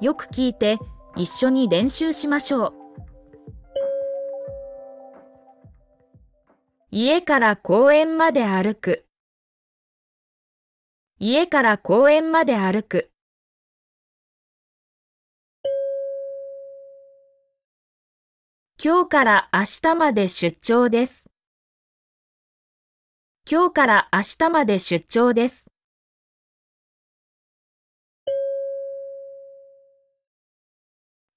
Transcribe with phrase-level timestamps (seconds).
[0.00, 0.78] よく聞いて
[1.16, 2.74] 一緒に練習しましょう。
[6.90, 9.06] 家から公園まで歩く。
[11.18, 13.10] 家から公園まで歩く。
[18.82, 21.30] 今日から明日まで出張です。
[23.50, 25.73] 今日から明日まで出張です。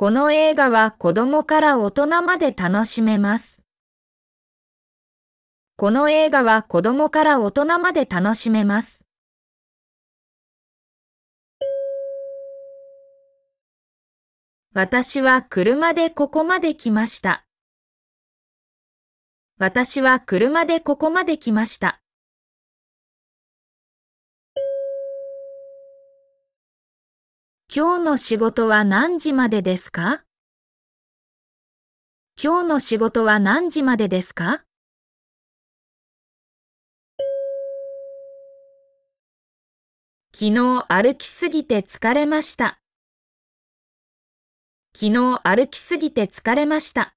[0.00, 3.62] この映画は子供から大人まで楽しめます。
[5.76, 9.04] この映画は子供から大人まで楽しめます。
[14.72, 17.44] 私は車でここまで来ました。
[19.58, 21.99] 私は車でここまで来ました。
[27.72, 30.24] 今日の仕事は何時までですか？
[32.42, 34.64] 今日の仕事は何時までですか？
[40.34, 42.80] 昨日歩きすぎて疲れました。
[44.92, 47.14] 昨日歩きすぎて疲れました。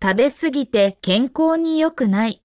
[0.00, 2.44] 食べすぎて健康に良くない。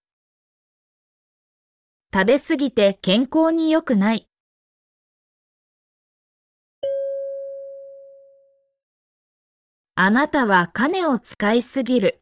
[2.14, 4.28] 食べすぎて健康に良くない。
[9.96, 12.22] あなたは金を使いすぎる。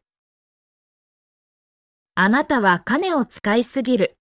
[2.14, 4.16] あなたは金を使いすぎる。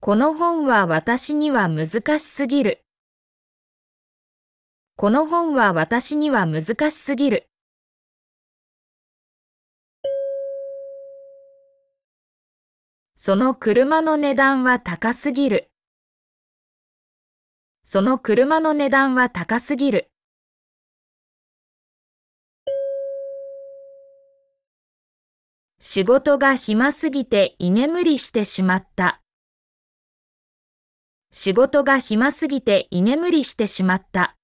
[0.00, 2.84] この本は私には難しすぎる。
[4.96, 7.48] この本は私には難しすぎる。
[13.26, 15.70] その車の値段は高すぎる。
[17.82, 20.10] その車の値段は高すぎる。
[25.80, 29.22] 仕事が暇すぎて居眠りしてしまった。
[31.32, 34.36] 仕事が暇すぎて居眠りしてしまった。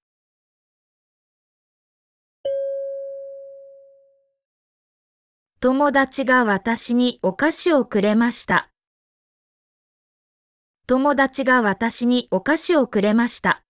[5.60, 8.69] 友達が私にお菓子をくれました。
[10.90, 13.62] 友達が私にお菓子をくれました。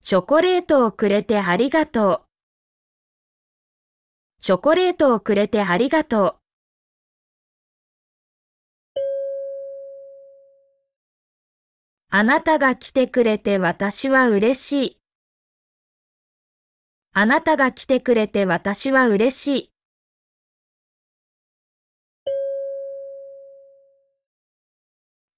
[0.00, 2.26] チョコレートをくれてありがとう。
[4.40, 6.36] チョコレートをくれてありがとう。
[12.08, 15.00] あなたが来てくれて私は嬉しい。
[17.12, 19.69] あなたが来てくれて私は嬉しい。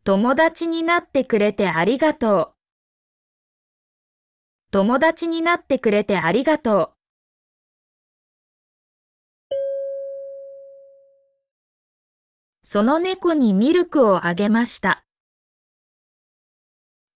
[0.05, 2.55] 友達になってくれてありがとう。
[4.73, 6.97] 友達になってくれてありがとう。
[12.65, 15.05] その猫にミルクをあげました。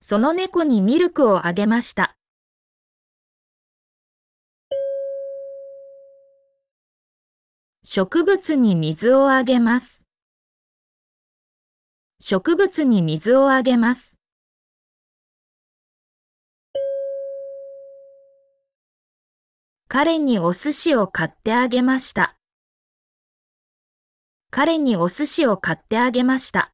[0.00, 2.16] その猫にミルクをあげました。
[7.82, 10.05] 植物に水をあげます。
[12.18, 14.16] 植物に水をあげます。
[19.88, 22.36] 彼にお寿司を買ってあげました。
[24.50, 26.72] 彼にお寿司を買ってあげました。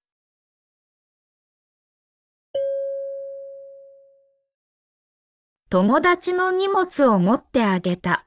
[5.69, 8.26] 友達の荷物を持ってあげた。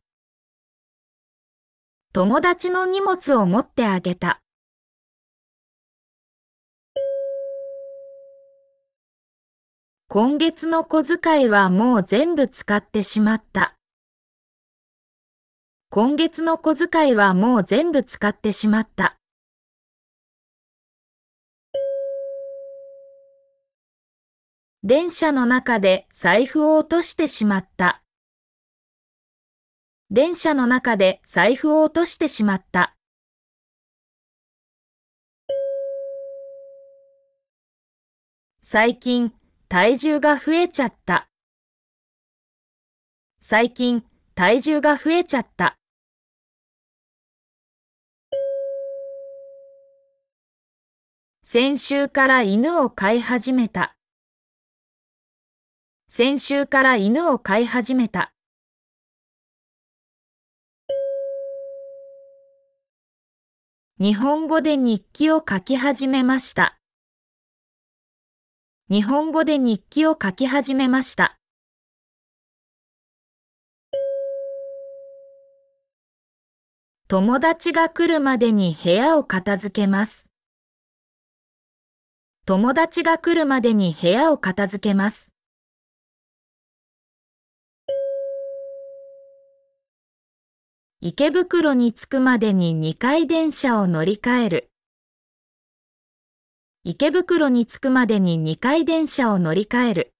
[2.11, 4.41] 友達の荷物を持ってあげた。
[10.07, 13.75] 今月の小遣いはもう全部使ってしまった。
[15.89, 19.17] 今月の小遣いはもう全部使ってしまった。
[24.83, 28.03] 電車の中で財布を落としてしまった。
[30.11, 32.95] 電車の中で財布を落としてしまった。
[38.61, 39.33] 最近
[39.75, 41.27] 体重が増えちゃった。
[43.41, 45.77] 最近、体重が増えちゃった。
[51.43, 53.97] 先週から犬を飼い始めた。
[56.07, 58.31] 先週から犬を飼い始めた。
[63.99, 66.74] 日本語で日記を書き始めました。
[68.87, 71.39] 日本語で日記を書き始めました。
[77.07, 80.29] 友達が来るまでに部屋を片付けます。
[82.45, 85.33] 友達が来るまでに部屋を片付けます。
[91.01, 94.69] 池袋に着くまでに2回電車を乗り換える。
[96.87, 100.13] 池袋に着くまでに2回電車を乗り換える。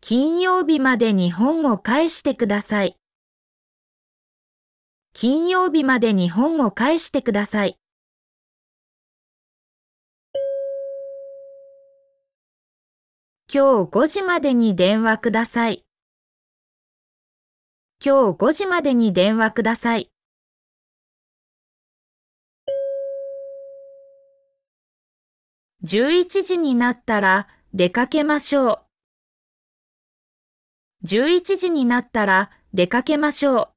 [0.00, 2.96] 金曜日までに本を返してください。
[5.12, 7.80] 金曜日までに本を返してください。
[13.52, 15.84] 今日5時までに電話ください。
[18.00, 20.12] 今日5時までに電話ください。
[25.84, 28.78] 11時になったら出かけましょう。
[31.04, 33.68] 11時になったら出かけましょう。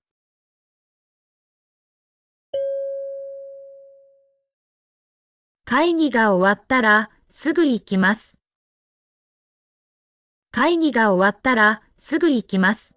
[5.66, 8.38] 会議が終わったらすぐ行きます。
[10.52, 12.95] 会議が終わったらすぐ行きます。